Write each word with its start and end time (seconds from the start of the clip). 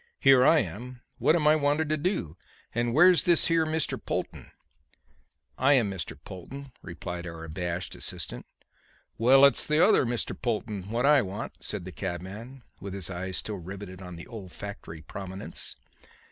"Here 0.19 0.43
I 0.43 0.61
am. 0.61 1.01
What 1.19 1.35
am 1.35 1.47
I 1.47 1.55
wanted 1.55 1.87
to 1.89 1.95
do? 1.95 2.35
And 2.73 2.91
where's 2.91 3.25
this 3.25 3.45
here 3.45 3.67
Mr. 3.67 4.03
Polton?" 4.03 4.49
"I 5.59 5.73
am 5.73 5.91
Mr. 5.91 6.17
Polton," 6.25 6.71
replied 6.81 7.27
our 7.27 7.43
abashed 7.43 7.93
assistant. 7.93 8.47
"Well, 9.19 9.45
it's 9.45 9.67
the 9.67 9.85
other 9.85 10.03
Mr. 10.07 10.35
Polton 10.35 10.89
what 10.89 11.05
I 11.05 11.21
want," 11.21 11.57
said 11.63 11.85
the 11.85 11.91
cabman, 11.91 12.63
with 12.79 12.95
his 12.95 13.11
eyes 13.11 13.37
still 13.37 13.59
riveted 13.59 14.01
on 14.01 14.15
the 14.15 14.27
olfactory 14.27 15.03
prominence. 15.03 15.75